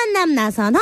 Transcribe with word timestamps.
만남 0.00 0.34
나선홍. 0.34 0.80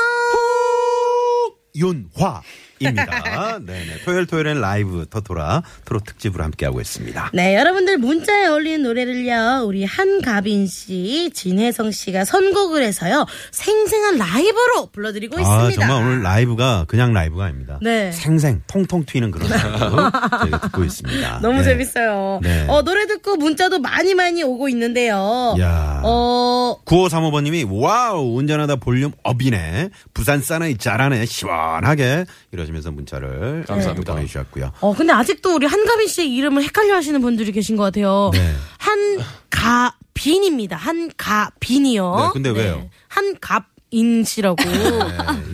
윤화 1.75 2.43
입니다. 2.81 3.59
네네. 3.59 3.99
토요일 4.05 4.27
토요일엔 4.27 4.61
라이브 4.61 5.07
토토라 5.09 5.63
트롯 5.85 6.05
특집으로 6.05 6.45
함께하고 6.45 6.81
있습니다. 6.81 7.31
네, 7.35 7.57
여러분들 7.57 7.99
문자에 7.99 8.47
어울리는 8.47 8.83
노래를요, 8.83 9.65
우리 9.67 9.85
한가빈 9.85 10.67
씨, 10.67 11.31
진해성 11.35 11.91
씨가 11.91 12.25
선곡을 12.25 12.83
해서요, 12.83 13.27
생생한 13.51 14.19
라이브로 14.19 14.91
불러드리고 14.93 15.39
아, 15.39 15.41
있습니다. 15.41 15.87
정말 15.87 16.03
오늘 16.03 16.23
라이브가 16.23 16.85
그냥 16.89 17.13
라이브가 17.13 17.45
아닙니다. 17.45 17.79
네. 17.83 18.13
생생 18.13 18.63
통통 18.67 19.05
튀는 19.05 19.31
그런 19.31 19.49
라이브 19.49 19.97
저희가 20.41 20.61
듣고 20.61 20.85
있습니다. 20.85 21.41
너무 21.41 21.59
네. 21.59 21.65
재밌어요. 21.65 22.41
네. 22.43 22.67
어, 22.69 22.83
노래 22.83 23.07
듣고 23.07 23.37
문자도 23.37 23.79
많이 23.81 24.15
많이 24.15 24.43
오고 24.43 24.69
있는데요. 24.69 25.57
야. 25.61 26.01
어, 26.05 26.77
9535번 26.85 27.43
님이 27.45 27.65
wow 27.69 28.37
운전하다 28.37 28.77
볼륨 28.77 29.13
up이네 29.23 29.91
부산 30.15 30.41
사나이 30.41 30.77
잘하네 30.77 31.27
시원하게 31.27 32.25
이러 32.53 32.65
시면서 32.69 32.91
문자를 32.91 33.65
감사합니다. 33.67 34.15
보내주셨고요. 34.15 34.73
어, 34.81 34.95
근데 34.95 35.13
아직도 35.13 35.55
우리 35.55 35.67
한가빈 35.67 36.07
씨의 36.07 36.35
이름을 36.35 36.63
헷갈려 36.63 36.95
하시는 36.95 37.21
분들이 37.21 37.51
계신 37.53 37.77
것 37.77 37.85
같아요. 37.85 38.31
네. 38.33 38.55
한가빈입니다. 38.79 40.77
한가빈이요. 40.77 42.17
네, 42.17 42.31
근데 42.33 42.51
왜요? 42.51 42.89
한갑 43.09 43.67
인 43.91 44.23
씨라고. 44.23 44.57
네, 44.63 44.75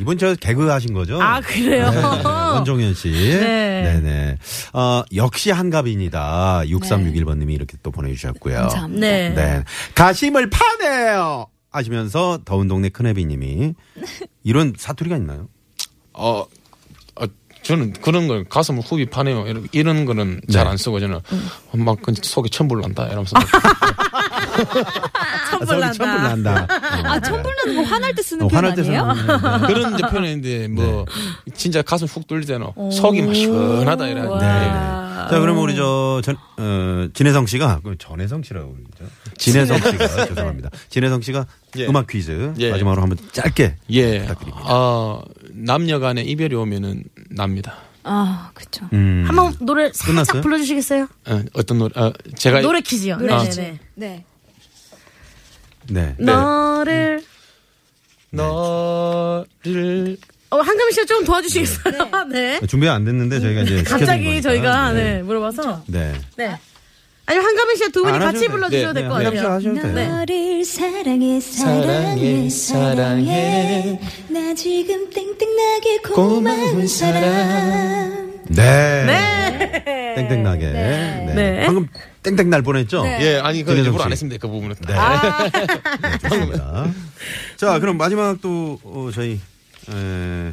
이번 0.00 0.18
저 0.18 0.34
개그 0.34 0.66
하신 0.68 0.92
거죠? 0.92 1.22
아, 1.22 1.40
그래요? 1.40 1.88
네, 1.88 2.22
원종현 2.24 2.94
씨. 2.94 3.08
네. 3.12 4.00
네. 4.02 4.38
어, 4.72 5.04
역시 5.14 5.52
한갑입니다. 5.52 6.62
6361번님이 6.66 7.52
이렇게 7.52 7.76
또 7.84 7.92
보내주셨고요. 7.92 8.56
감사합니다. 8.56 9.00
네. 9.06 9.34
네. 9.34 9.64
가심을 9.94 10.50
파네요! 10.50 11.46
하시면서 11.70 12.40
더운 12.44 12.66
동네 12.66 12.88
큰애비님이 12.88 13.74
이런 14.42 14.72
사투리가 14.76 15.16
있나요? 15.16 15.48
어, 16.12 16.40
어, 16.40 16.46
저는 17.64 17.94
그런 17.94 18.28
걸 18.28 18.44
가슴을 18.44 18.82
후비 18.82 19.06
파네요. 19.06 19.46
이런, 19.46 19.66
이런 19.72 20.04
거는 20.04 20.42
잘안 20.50 20.76
쓰고 20.76 21.00
저는 21.00 21.20
막그 21.72 22.12
속에 22.22 22.48
천불 22.50 22.80
난다 22.82 23.06
이러면서 23.06 23.36
천불 25.50 25.82
아, 25.82 25.90
천불 25.92 26.22
난다. 26.22 26.66
아, 27.04 27.20
천불 27.20 27.54
나는 27.56 27.76
거 27.76 27.82
화날 27.88 28.14
때 28.14 28.22
쓰는 28.22 28.44
어, 28.44 28.48
표현 28.48 28.64
화날 28.64 28.76
때 28.76 28.82
아니에요? 28.82 29.26
거. 29.40 29.66
그런 29.66 29.94
이제 29.94 30.02
표현인데 30.06 30.68
뭐 30.68 31.06
네. 31.46 31.52
진짜 31.54 31.82
가슴 31.82 32.06
훅 32.06 32.26
뚫리잖아. 32.26 32.72
속이 32.92 33.22
막 33.22 33.34
시원하다 33.34 34.08
이래. 34.08 34.20
와. 34.20 34.38
네. 34.38 35.04
자, 35.30 35.40
그러면 35.40 35.62
우리 35.62 35.74
저, 35.74 36.20
전, 36.22 36.36
어, 36.58 37.08
진혜성 37.14 37.46
씨가, 37.46 37.80
그 37.82 37.96
전혜성 37.98 38.42
씨라고 38.42 38.74
그러죠. 38.74 39.12
진혜성 39.38 39.78
씨가, 39.78 40.06
죄송합니다. 40.26 40.70
진혜성 40.90 41.22
씨가 41.22 41.46
예. 41.78 41.86
음악 41.86 42.06
퀴즈 42.06 42.52
예. 42.58 42.70
마지막으로 42.70 43.00
한번 43.02 43.18
짧게 43.32 43.76
예. 43.90 44.20
부탁드립니다. 44.20 44.64
어, 44.66 45.22
남녀간에 45.50 46.22
이별이 46.22 46.54
오면은 46.54 47.04
납니다. 47.34 47.76
아, 48.02 48.50
그쵸. 48.54 48.86
음. 48.92 49.24
한번 49.26 49.54
노래 49.60 49.84
살짝 49.92 50.06
끝났어요? 50.06 50.42
불러주시겠어요? 50.42 51.08
어, 51.26 51.42
어떤 51.54 51.78
노래? 51.78 51.92
어, 51.98 52.12
제가 52.36 52.60
노래 52.60 52.80
퀴즈요. 52.80 53.16
네네네. 53.16 53.78
네. 53.94 54.24
네. 55.88 56.14
너를 56.18 57.22
너를 58.30 60.16
어, 60.50 60.58
한가미 60.60 60.92
씨가 60.92 61.06
좀 61.06 61.24
도와주시겠어요? 61.24 62.26
네. 62.30 62.60
준비가 62.66 62.94
안 62.94 63.04
됐는데 63.04 63.40
저희가 63.40 63.62
이제 63.62 63.78
시켜드린 63.78 63.98
갑자기 64.06 64.24
거니까. 64.24 64.40
저희가 64.42 64.92
네. 64.92 65.02
네. 65.14 65.22
물어봐서 65.22 65.84
네. 65.86 66.12
네. 66.36 66.58
아니 67.26 67.38
한가미 67.38 67.76
씨와 67.76 67.88
두 67.88 68.02
분이 68.02 68.12
안 68.14 68.20
같이 68.20 68.36
하셔도 68.36 68.50
불러주셔도 68.52 68.92
돼. 68.94 69.00
될것 69.00 69.18
네, 69.18 69.24
같아요. 69.24 69.52
하셔도 69.52 69.74
돼요. 69.80 69.94
네. 69.94 70.08
너를 70.08 70.64
사랑해 70.64 71.40
사랑해 71.40 72.50
사랑해 72.50 74.00
나 74.28 74.54
지금 74.54 75.08
땡땡나게 75.10 75.98
고마운 76.14 76.86
사람 76.86 78.34
네. 78.48 79.04
네. 79.06 80.14
땡땡나게. 80.16 80.66
네. 80.70 81.32
네. 81.34 81.62
방금 81.66 81.88
땡땡 82.22 82.50
날 82.50 82.62
뻔했죠? 82.62 83.04
예, 83.06 83.40
아니 83.42 83.62
그 83.64 83.72
일부러 83.72 83.98
씨. 83.98 84.04
안 84.04 84.12
했습니다. 84.12 84.38
그 84.40 84.48
부분은. 84.48 84.76
네. 84.86 84.94
네, 84.94 86.18
좋습니다. 86.28 86.86
자, 87.56 87.78
그럼 87.80 87.96
마지막 87.96 88.38
또, 88.40 88.78
어, 88.84 89.10
저희, 89.12 89.40
에, 89.90 90.52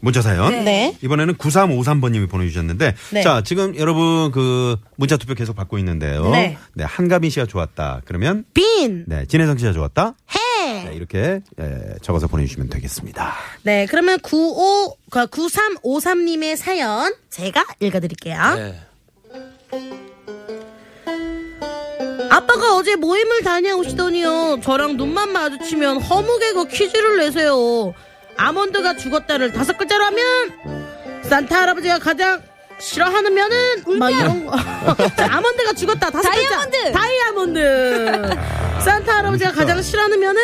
문자 0.00 0.22
사연. 0.22 0.64
네. 0.64 0.96
이번에는 1.02 1.34
9353번님이 1.34 2.28
보내주셨는데. 2.28 2.94
네. 3.12 3.22
자, 3.22 3.42
지금 3.44 3.76
여러분 3.76 4.30
그 4.30 4.76
문자 4.96 5.16
투표 5.16 5.34
계속 5.34 5.56
받고 5.56 5.78
있는데요. 5.78 6.30
네. 6.30 6.56
한가빈 6.80 7.30
씨가 7.30 7.46
좋았다. 7.46 8.02
그러면, 8.04 8.44
빈. 8.54 9.04
네, 9.06 9.26
진혜성 9.26 9.58
씨가 9.58 9.72
좋았다. 9.72 10.14
해. 10.34 10.84
네, 10.84 10.94
이렇게 10.94 11.40
에, 11.58 11.94
적어서 12.02 12.26
보내주시면 12.26 12.68
되겠습니다. 12.68 13.34
네. 13.62 13.86
그러면 13.86 14.18
95, 14.20 14.96
9353님의 15.10 16.56
사연 16.56 17.12
제가 17.30 17.64
읽어드릴게요. 17.80 18.54
네. 18.54 18.80
아빠가 22.30 22.76
어제 22.76 22.94
모임을 22.96 23.42
다녀오시더니요. 23.42 24.60
저랑 24.62 24.96
눈만 24.96 25.32
마주치면 25.32 26.02
허무개고 26.02 26.66
퀴즈를 26.66 27.18
내세요. 27.18 27.94
아몬드가 28.38 28.96
죽었다를 28.96 29.52
다섯 29.52 29.76
글자로 29.76 30.04
하면 30.04 31.22
산타 31.28 31.60
할아버지가 31.62 31.98
가장 31.98 32.40
싫어하는 32.78 33.34
면은 33.34 33.98
막 33.98 34.10
이런 34.10 34.46
거. 34.46 34.56
자, 35.16 35.26
아몬드가 35.36 35.72
죽었다 35.72 36.10
다섯 36.10 36.30
다이아몬드! 36.30 36.70
글자. 36.84 36.92
다이아몬드. 36.92 38.36
산타 38.84 39.16
할아버지가 39.18 39.52
가장 39.52 39.82
싫어하는 39.82 40.20
면은 40.20 40.40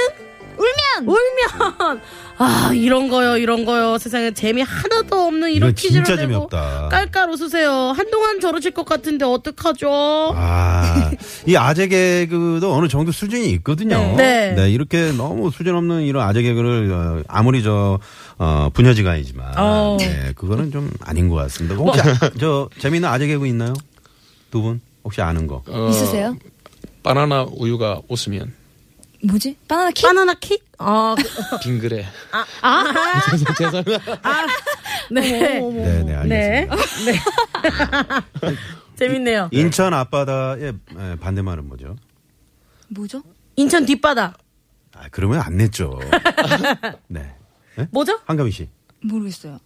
울면! 0.57 1.09
울면. 1.09 2.01
아 2.37 2.73
이런 2.75 3.09
거요 3.09 3.37
이런 3.39 3.65
거요 3.65 3.97
세상에 3.97 4.33
재미 4.33 4.61
하나도 4.63 5.17
없는 5.27 5.53
이런 5.53 5.71
이거 5.71 5.77
퀴즈를 5.81 6.05
진짜 6.05 6.21
내고 6.21 6.49
재미없다. 6.51 6.89
깔깔 6.91 7.31
웃으세요. 7.31 7.71
한동안 7.97 8.41
저러실 8.41 8.73
것 8.73 8.85
같은데 8.85 9.25
어떡하죠? 9.25 9.89
아, 10.35 11.11
이 11.47 11.55
아재 11.57 11.87
개그도 11.87 12.75
어느 12.75 12.89
정도 12.89 13.13
수준이 13.13 13.51
있거든요. 13.53 14.17
네. 14.17 14.53
네. 14.57 14.71
이렇게 14.71 15.13
너무 15.13 15.51
수준 15.53 15.77
없는 15.77 16.03
이런 16.03 16.27
아재 16.27 16.43
개그를 16.43 16.91
어, 16.93 17.23
아무리 17.29 17.63
저 17.63 18.01
어, 18.39 18.69
분야지간이지만 18.75 19.55
어. 19.57 19.97
네, 20.01 20.33
그거는 20.35 20.73
좀 20.73 20.91
아닌 21.03 21.29
것 21.29 21.37
같습니다. 21.37 21.77
혹시 21.77 22.01
아, 22.01 22.31
저 22.41 22.69
재미있는 22.79 23.09
아재 23.09 23.27
개그 23.29 23.47
있나요? 23.47 23.75
두 24.51 24.61
분 24.63 24.81
혹시 25.05 25.21
아는 25.21 25.47
거? 25.47 25.63
어, 25.69 25.89
있으세요? 25.91 26.37
바나나 27.03 27.47
우유가 27.57 28.01
웃으면 28.09 28.53
뭐지? 29.27 29.57
바나나 29.69 29.91
킥? 29.91 30.03
바나나 30.07 30.35
킥? 30.35 30.65
아, 30.79 31.15
그- 31.17 31.59
빙그레. 31.63 32.07
아, 32.63 32.85
죄송합니다. 33.57 34.03
네. 35.11 35.21
네, 35.21 35.61
네, 35.61 36.03
네. 36.03 36.15
알겠습니다. 36.17 36.77
네. 37.07 37.19
재밌네요. 38.97 39.49
인천 39.51 39.93
앞바다의 39.95 40.69
에, 40.99 41.17
반대말은 41.17 41.67
뭐죠? 41.69 41.97
뭐죠? 42.89 43.23
인천 43.57 43.87
뒷바다. 43.87 44.35
아, 44.97 45.09
그러면 45.11 45.41
안 45.41 45.57
냈죠. 45.57 45.99
네. 47.09 47.35
네? 47.77 47.89
뭐죠? 47.91 48.21
한가미 48.27 48.51
씨. 48.53 48.69
모르겠어요. 49.03 49.59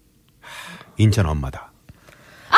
인천 0.96 1.26
엄마다. 1.26 1.72
아, 2.50 2.56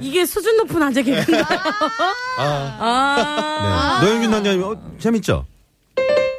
이게 0.00 0.24
수준 0.24 0.56
높은 0.58 0.82
아재 0.82 1.02
개그인가요? 1.02 1.58
아. 2.38 3.98
네. 4.00 4.06
노영준 4.06 4.30
단장님, 4.30 4.62
어, 4.64 4.76
재밌죠? 4.98 5.44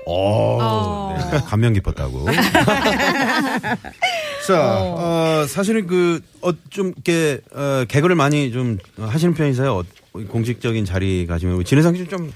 오, 0.05 0.57
네. 1.31 1.37
감명 1.45 1.73
깊었다고. 1.73 2.25
자, 4.47 4.79
어, 4.79 5.45
사실은 5.47 5.85
그, 5.85 6.21
어, 6.41 6.51
좀, 6.69 6.93
이렇게, 6.95 7.41
어, 7.53 7.85
개그를 7.87 8.15
많이 8.15 8.51
좀 8.51 8.79
하시는 8.97 9.33
편이세요? 9.35 9.75
어, 9.75 9.83
공식적인 10.29 10.85
자리 10.85 11.27
가시면. 11.27 11.63
진혜상 11.63 11.95
씨 11.95 12.07
좀, 12.07 12.31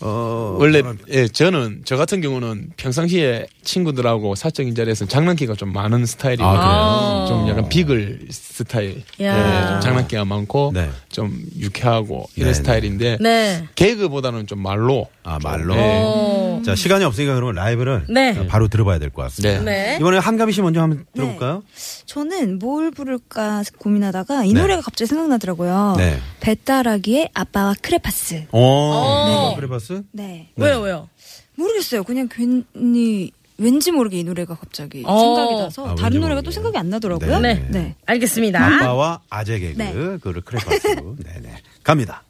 어 0.00 0.56
원래 0.60 0.82
예 1.10 1.26
저는 1.26 1.82
저 1.86 1.96
같은 1.96 2.20
경우는 2.20 2.72
평상시에 2.76 3.46
친구들하고 3.62 4.34
사적인 4.34 4.74
자리에서 4.74 5.06
장난기가 5.06 5.54
좀 5.54 5.72
많은 5.72 6.04
스타일이고 6.04 6.44
아, 6.46 7.24
좀 7.26 7.48
약간 7.48 7.68
비글 7.68 8.26
스타일 8.30 9.02
야. 9.22 9.62
예, 9.64 9.68
좀 9.68 9.80
장난기가 9.80 10.24
많고 10.26 10.72
네. 10.74 10.90
좀 11.10 11.38
유쾌하고 11.58 12.28
이런 12.36 12.48
네, 12.50 12.54
스타일인데 12.54 13.18
네. 13.20 13.66
개그보다는 13.74 14.46
좀 14.46 14.62
말로 14.62 15.08
아 15.24 15.38
말로. 15.42 15.74
네. 15.74 16.02
어. 16.04 16.62
자 16.64 16.74
시간이 16.74 17.04
없으니까 17.04 17.34
그러면 17.34 17.54
라이브를 17.56 18.04
네. 18.08 18.46
바로 18.48 18.68
들어봐야 18.68 18.98
될 18.98 19.10
것 19.10 19.22
같습니다. 19.22 19.62
네. 19.64 19.64
네. 19.92 19.96
이번에 19.98 20.18
한가미 20.18 20.52
씨 20.52 20.60
먼저 20.62 20.80
한번 20.82 21.06
들어볼까요? 21.14 21.62
저는 22.06 22.58
뭘 22.58 22.90
부를까 22.90 23.62
고민하다가 23.78 24.44
이 24.44 24.52
네. 24.52 24.60
노래가 24.60 24.82
갑자기 24.82 25.08
생각나더라고요. 25.08 25.94
네. 25.96 26.18
배따라기의 26.40 27.30
아빠와 27.34 27.74
크레파스. 27.80 28.44
어. 28.52 29.50
네. 29.50 29.56
크레파스? 29.56 29.85
네. 30.12 30.50
왜요, 30.56 30.80
왜요? 30.80 31.08
모르겠어요. 31.56 32.04
그냥 32.04 32.28
괜히 32.30 33.30
왠지 33.58 33.90
모르게 33.90 34.18
이 34.18 34.24
노래가 34.24 34.54
갑자기 34.54 35.02
어. 35.06 35.18
생각이 35.18 35.54
나서 35.54 35.84
아, 35.84 35.88
왠지 35.88 36.02
다른 36.02 36.20
노래가 36.20 36.34
모르게. 36.40 36.44
또 36.44 36.50
생각이 36.50 36.76
안 36.76 36.90
나더라고요. 36.90 37.38
네. 37.40 37.54
네. 37.54 37.68
네. 37.70 37.96
알겠습니다. 38.04 38.64
아빠와 38.64 39.22
아재 39.30 39.58
개그 39.58 39.78
네. 39.78 39.92
그를 40.20 40.42
크레파스. 40.42 40.86
네네. 40.96 41.56
갑니다. 41.82 42.22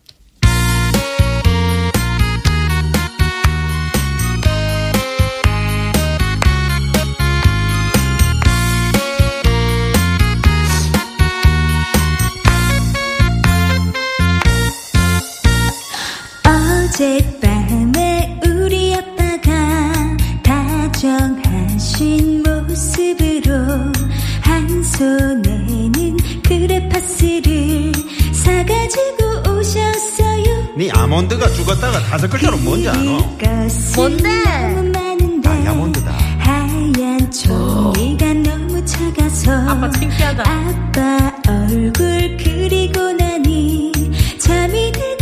아몬드가 31.07 31.49
죽었다가 31.53 32.01
다섯 32.01 32.29
글자로 32.29 32.57
뭔지 32.59 32.89
알아? 32.89 33.01
뭔데? 33.95 34.29
너무 34.75 34.91
많은데 34.91 35.49
다이아몬드다. 35.49 36.13
하얀 36.41 37.31
종이가 37.31 38.33
너무 38.35 38.85
작아서 38.85 39.53
아빠 39.53 39.89
창피하다. 39.91 40.43
아빠 40.43 41.33
얼굴 41.49 42.37
그리고 42.43 43.13
나니 43.13 43.93
잠이 44.41 44.91
들 44.91 45.16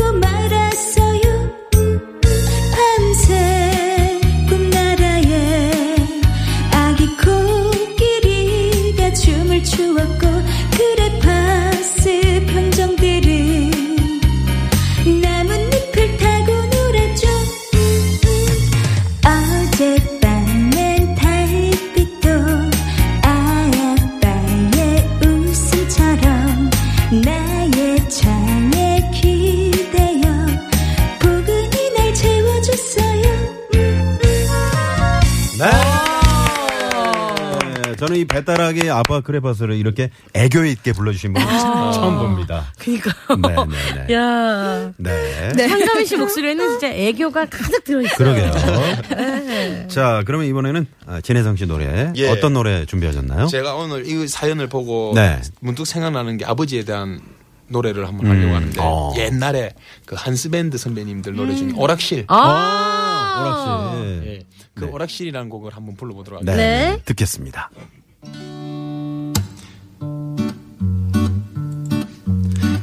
저는 38.14 38.20
이 38.20 38.24
배따라기 38.24 38.88
아빠 38.90 39.20
크레파스를 39.20 39.74
이렇게 39.76 40.10
애교 40.32 40.64
있게 40.64 40.92
불러주신 40.92 41.32
분 41.32 41.42
처음 41.42 42.18
봅니다. 42.18 42.72
그니까. 42.78 43.10
네네네. 43.36 44.14
야. 44.14 44.92
네. 44.96 45.66
한가미 45.66 46.06
씨 46.06 46.16
목소리에는 46.16 46.70
진짜 46.70 46.88
애교가 46.88 47.46
가득 47.46 47.84
들어있어요. 47.84 48.16
그러게요. 48.16 49.88
자, 49.88 50.22
그러면 50.24 50.46
이번에는 50.46 50.86
아, 51.06 51.20
진혜성 51.20 51.56
씨 51.56 51.66
노래 51.66 52.12
예. 52.16 52.30
어떤 52.30 52.54
노래 52.54 52.86
준비하셨나요? 52.86 53.46
제가 53.48 53.74
오늘 53.74 54.06
이 54.06 54.28
사연을 54.28 54.68
보고 54.68 55.12
네. 55.14 55.40
문득 55.60 55.86
생각나는 55.86 56.36
게 56.36 56.44
아버지에 56.44 56.84
대한 56.84 57.20
노래를 57.68 58.06
한번 58.06 58.26
하려고 58.28 58.54
하는데 58.54 58.80
어. 58.80 59.12
옛날에 59.16 59.72
그 60.06 60.14
한스밴드 60.16 60.78
선배님들 60.78 61.34
노래 61.34 61.54
중에 61.54 61.68
음. 61.68 61.78
오락실 61.78 62.24
아. 62.28 63.94
오락실. 63.94 64.26
예, 64.26 64.40
그 64.74 64.86
오락실이라는 64.86 65.48
곡을 65.48 65.74
한번 65.74 65.96
불러보도록 65.96 66.44
네. 66.44 66.52
하겠습니다. 66.52 66.96
네. 66.96 67.02
듣겠습니다. 67.04 67.70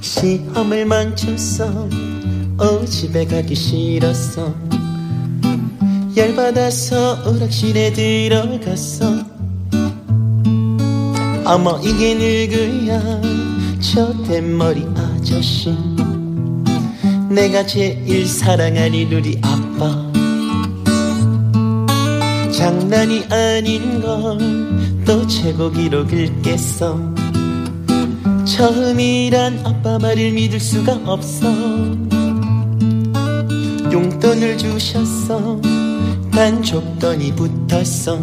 시험을 0.02 0.86
망쳤어 0.86 1.88
어 2.58 2.86
집에 2.86 3.26
가기 3.26 3.56
싫었어 3.56 4.54
열받아서 6.18 7.30
오락실에 7.30 7.94
들어갔어 7.94 9.32
어머 11.46 11.80
이게 11.84 12.14
누구야? 12.14 13.22
저 13.82 14.14
대머리 14.24 14.86
아저씨. 14.96 15.76
내가 17.30 17.66
제일 17.66 18.26
사랑하는 18.26 19.12
우리 19.12 19.42
아빠. 19.42 20.12
장난이 22.52 23.26
아닌 23.30 24.02
걸또 24.02 25.28
최고 25.28 25.72
기록을 25.72 26.42
깼어 26.42 27.21
처음이란 28.46 29.62
아빠 29.66 30.00
말을 30.00 30.32
믿을 30.32 30.60
수가 30.60 31.00
없어. 31.06 31.48
용돈을 33.92 34.58
주셨어. 34.58 35.60
난 36.32 36.64
줬더니 36.64 37.34
붙었어. 37.36 38.20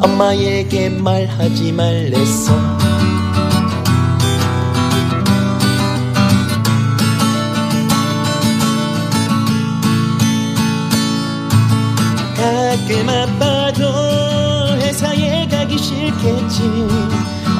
엄마에게 0.00 0.90
말하지 0.90 1.72
말랬어. 1.72 2.52
가끔 12.36 13.08
아빠도 13.08 14.76
회사에 14.80 15.46
가기 15.48 15.78
싫겠지 15.78 17.01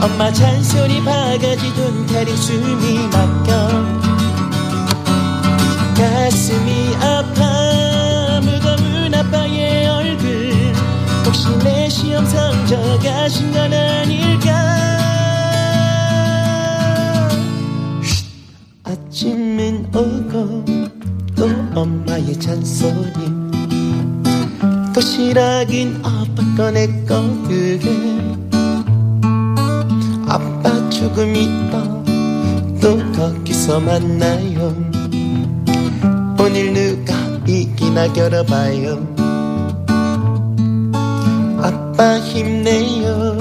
엄마 0.02 0.32
잔소리 0.32 1.00
바가지 1.04 1.72
돈 1.76 2.06
타령 2.06 2.36
숨이 2.36 3.06
막혀. 3.06 3.52
가슴이 5.94 6.96
아파. 6.96 8.40
무거운 8.40 9.14
아빠의 9.14 9.86
얼굴. 9.86 10.74
혹시 11.24 11.56
내 11.58 11.88
시험 11.88 12.26
성적 12.26 13.06
아신 13.06 13.52
건 13.52 13.72
아닐까? 13.72 14.50
쉿. 18.02 18.24
아침은 18.82 19.86
오고 19.94 20.64
또 21.36 21.48
엄마의 21.80 22.40
잔소리. 22.40 23.30
도시락은 24.92 26.02
아빠 26.04 26.42
꺼내꺼 26.56 27.22
그게 27.44 28.31
아빠 30.32 30.88
조금 30.88 31.36
있다 31.36 31.82
또 32.80 32.96
거기서 33.12 33.80
만나요. 33.80 34.74
오늘 36.40 36.72
누가 36.72 37.14
이기나 37.46 38.10
겨뤄봐요. 38.14 38.96
아빠 41.60 42.18
힘내요. 42.18 43.36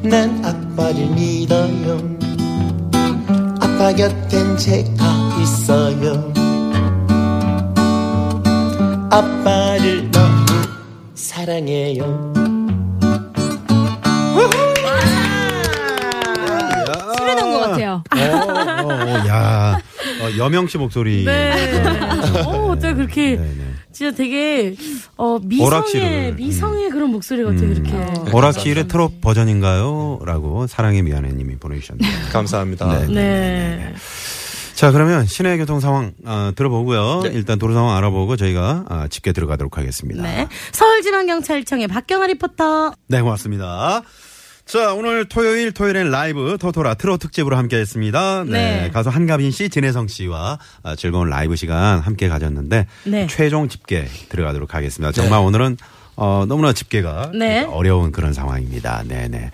난 0.00 0.42
아빠를 0.42 1.06
믿어요. 1.10 2.00
아빠 3.60 3.92
곁엔 3.92 4.56
제가 4.56 5.38
있어요. 5.42 6.32
아빠를 9.10 10.10
너무 10.10 10.46
사랑해요 11.14 12.41
어, 20.34 20.38
여명 20.38 20.66
씨 20.66 20.78
목소리. 20.78 21.24
네. 21.24 21.82
어, 22.46 22.70
어떻게 22.70 22.94
그렇게. 22.94 23.36
네, 23.36 23.42
네. 23.42 23.72
진짜 23.92 24.16
되게, 24.16 24.74
어, 25.18 25.38
미성의, 25.38 25.66
오락실을, 25.66 26.34
미성의 26.36 26.90
그런 26.90 27.10
목소리 27.10 27.44
같아, 27.44 27.56
요 27.62 27.68
그렇게. 27.68 28.30
오락실의 28.32 28.88
트롯 28.88 29.20
버전인가요? 29.20 30.20
라고 30.24 30.66
사랑의 30.66 31.02
미안해 31.02 31.32
님이 31.32 31.56
보내주셨네요. 31.56 32.10
감사합니다. 32.32 33.00
네. 33.00 33.06
네. 33.08 33.94
자, 34.74 34.90
그러면 34.90 35.26
시내 35.26 35.58
교통 35.58 35.78
상황 35.80 36.12
어, 36.24 36.52
들어보고요. 36.56 37.24
일단 37.32 37.58
도로 37.58 37.74
상황 37.74 37.94
알아보고 37.96 38.36
저희가 38.36 38.84
어, 38.88 39.04
집계 39.10 39.32
들어가도록 39.32 39.76
하겠습니다. 39.76 40.22
네. 40.22 40.48
서울지방경찰청의 40.72 41.86
박경아 41.88 42.26
리포터. 42.28 42.94
네, 43.08 43.20
고맙습니다. 43.20 44.02
자, 44.64 44.94
오늘 44.94 45.28
토요일, 45.28 45.72
토요일엔 45.72 46.10
라이브 46.10 46.56
토토라 46.58 46.94
트롯 46.94 47.20
특집으로 47.20 47.56
함께 47.56 47.76
했습니다. 47.78 48.44
네. 48.44 48.82
네. 48.82 48.90
가수 48.90 49.10
한가빈 49.10 49.50
씨, 49.50 49.68
진해성 49.68 50.08
씨와 50.08 50.58
아, 50.82 50.96
즐거운 50.96 51.28
라이브 51.28 51.56
시간 51.56 51.98
함께 51.98 52.28
가졌는데, 52.28 52.86
네. 53.04 53.26
최종 53.26 53.68
집계 53.68 54.06
들어가도록 54.28 54.74
하겠습니다. 54.74 55.12
정말 55.12 55.40
오늘은 55.40 55.76
어, 56.16 56.44
너무나 56.46 56.72
집계가 56.72 57.32
네. 57.34 57.64
어려운 57.64 58.12
그런 58.12 58.32
상황입니다. 58.32 59.02
네네. 59.06 59.50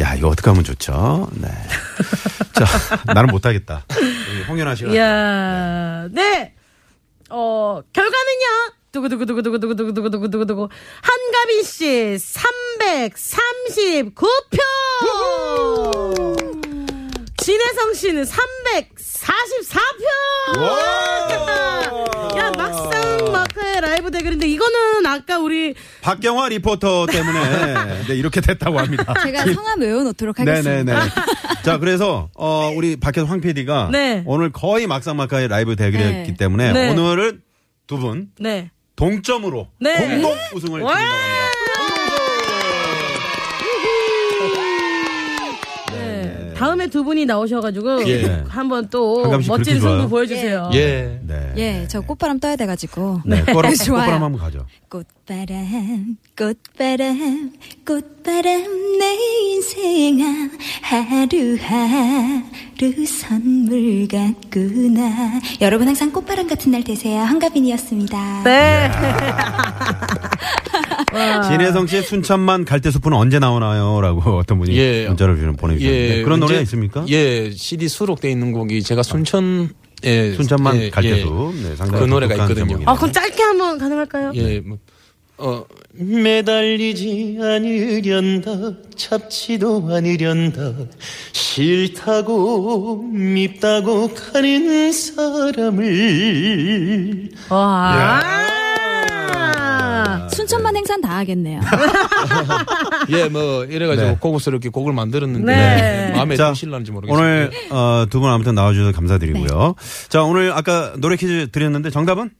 야, 0.00 0.14
이거 0.14 0.28
어떻게 0.28 0.50
하면 0.50 0.64
좋죠? 0.64 1.28
네. 1.34 1.48
자, 2.52 3.12
나는 3.14 3.30
못하겠다. 3.30 3.84
홍연아 4.48 4.74
씨가. 4.74 4.92
이야, 4.92 6.08
네. 6.10 6.54
어, 7.30 7.80
결과는요. 7.92 8.79
두구두구두구두구두구두구두구두구두구. 8.92 10.68
한가빈 11.02 11.62
씨, 11.62 12.16
339표! 12.18 14.58
진혜성 17.42 17.94
씨는 17.94 18.24
344표! 18.24 20.04
야, 22.36 22.50
막상 22.56 23.32
마크의 23.32 23.80
라이브 23.80 24.10
대결인데, 24.10 24.46
이거는 24.48 25.06
아까 25.06 25.38
우리, 25.38 25.74
박경화 26.02 26.48
리포터 26.48 27.06
때문에 27.06 27.74
네, 28.08 28.16
이렇게 28.16 28.40
됐다고 28.40 28.76
합니다. 28.78 29.14
제가 29.22 29.52
성함 29.52 29.80
외워놓도록 29.80 30.40
하겠습니다. 30.40 30.70
네네네. 30.70 30.92
자, 31.64 31.78
그래서, 31.78 32.28
어, 32.34 32.72
우리 32.74 32.96
밖에서 32.96 33.26
황 33.26 33.40
PD가 33.40 33.90
네. 33.92 34.24
오늘 34.26 34.50
거의 34.50 34.86
막상막하의 34.88 35.46
라이브 35.48 35.76
대결이었기 35.76 36.30
네. 36.32 36.36
때문에 36.36 36.72
네. 36.72 36.90
오늘은 36.90 37.42
두분 37.86 38.30
네. 38.38 38.70
동점으로 39.00 39.66
네. 39.80 39.94
공동 39.94 40.36
우승을! 40.54 40.80
드린다고 40.80 40.88
합니다. 40.90 41.49
다음에 46.60 46.86
두 46.88 47.02
분이 47.04 47.26
나오셔가지고, 47.26 48.08
예. 48.08 48.44
한번 48.48 48.88
또 48.90 49.24
멋진 49.24 49.46
그렇게 49.48 49.78
좋아요? 49.78 49.96
승부 49.98 50.08
보여주세요. 50.08 50.70
예. 50.74 51.20
네. 51.26 51.52
예, 51.56 51.86
저 51.88 52.00
꽃바람 52.00 52.38
떠야 52.40 52.56
돼가지고. 52.56 53.22
네. 53.24 53.44
좋아요. 53.84 54.04
꼬바람 54.04 54.22
한번 54.22 54.38
가죠. 54.40 54.66
꽃바람 54.90 56.16
꽃바람 56.36 57.52
꽃바람 57.86 58.98
내 58.98 59.14
인생아 59.14 60.50
하루하루 60.82 61.36
선물 63.06 64.08
같구나 64.08 65.40
여러분 65.60 65.86
항상 65.86 66.10
꽃바람 66.10 66.48
같은 66.48 66.72
날 66.72 66.82
되세요 66.82 67.20
한가빈이었습니다 67.22 68.42
네. 68.42 68.90
진혜성 71.48 71.86
씨의 71.86 72.02
순천만 72.02 72.64
갈대숲은 72.64 73.12
언제 73.12 73.38
나오나요? 73.38 74.00
라고 74.00 74.38
어떤 74.38 74.58
분이 74.58 74.76
예. 74.76 75.06
문자를 75.08 75.36
주는 75.36 75.56
보내주셨는데 75.56 76.22
그런 76.22 76.40
노래가 76.40 76.60
있습니까? 76.62 77.04
예, 77.08 77.50
CD 77.50 77.88
수록돼 77.88 78.30
있는 78.30 78.52
곡이 78.52 78.82
제가 78.82 79.02
순천 79.02 79.70
예, 80.04 80.32
순천만 80.34 80.76
예, 80.80 80.90
갈대숲. 80.90 81.54
예. 81.56 81.62
네, 81.70 81.76
상당히 81.76 82.04
그 82.04 82.10
노래가 82.10 82.34
있거든요. 82.34 82.54
제목이네요. 82.66 82.88
아, 82.88 82.94
그럼 82.96 83.12
짧게 83.12 83.42
한번 83.42 83.78
가능할까요? 83.78 84.32
예, 84.34 84.60
뭐, 84.60 84.78
어, 85.38 85.64
매달리지 85.94 87.38
않으련다 87.40 88.50
잡지도 88.96 89.88
않으련다 89.90 90.74
싫다고 91.32 93.02
밉다고 93.12 94.14
가는 94.14 94.92
사람을 95.80 96.50
와. 97.48 98.20
순천만 100.40 100.76
행사는 100.76 101.00
다 101.00 101.16
하겠네요. 101.18 101.60
예, 103.10 103.28
뭐 103.28 103.64
이래가지고 103.64 104.06
네. 104.08 104.16
고급스럽게 104.20 104.68
곡을 104.70 104.92
만들었는데 104.92 105.54
네. 105.54 106.12
마음에 106.14 106.36
자, 106.36 106.52
드실런지 106.52 106.92
모르겠어요. 106.92 107.18
오늘 107.20 107.50
어, 107.70 108.06
두 108.10 108.20
분 108.20 108.30
아무튼 108.30 108.54
나와주셔서 108.54 108.92
감사드리고요. 108.92 109.74
자 110.08 110.22
오늘 110.22 110.52
아까 110.52 110.92
노래 110.98 111.16
퀴즈 111.16 111.48
드렸는데 111.50 111.90
정답은 111.90 112.30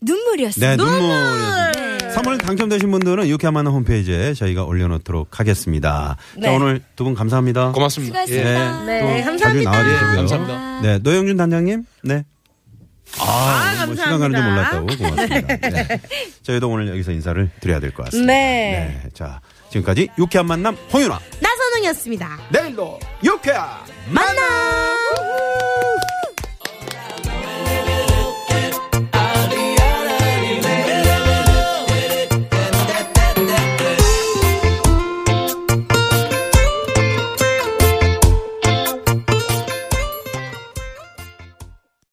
눈물이었어요. 0.00 0.70
네 0.70 0.76
눈물이었습니다. 0.76 2.10
선물 2.12 2.36
당첨되신 2.38 2.90
분들은 2.90 3.26
유쾌한 3.28 3.54
만남 3.54 3.72
홈페이지에 3.72 4.34
저희가 4.34 4.64
올려놓도록 4.64 5.38
하겠습니다. 5.40 6.16
자 6.34 6.40
네. 6.40 6.54
오늘 6.56 6.82
두 6.96 7.04
분 7.04 7.14
감사합니다. 7.14 7.72
고맙습니다. 7.72 8.26
수고하셨습니다. 8.26 8.84
네, 8.84 9.00
또 9.00 9.24
감사합니다. 9.24 9.70
자주 9.72 9.88
나와주시고요. 9.88 10.16
감사합니다. 10.16 10.80
네 10.82 10.98
노영준 10.98 11.36
단장님 11.36 11.84
네. 12.04 12.24
아, 13.18 13.84
뭐 13.86 13.94
시간 13.94 14.18
가는 14.18 14.34
줄. 14.40 14.44
몰랐다고 14.50 14.86
고맙습니다. 14.86 15.56
네. 15.68 16.00
저희도 16.42 16.68
오늘 16.68 16.88
여기서 16.88 17.12
인사를 17.12 17.50
드려야 17.60 17.80
될 17.80 17.92
것 17.92 18.04
같습니다. 18.06 18.32
네. 18.32 19.02
자 19.14 19.40
지금까지 19.70 20.08
유쾌한 20.18 20.46
만남 20.46 20.76
홍윤아 20.92 21.18
나선홍이었습니다. 21.40 22.38
내일도 22.50 22.98
유쾌한 23.24 23.68
만나! 24.10 24.42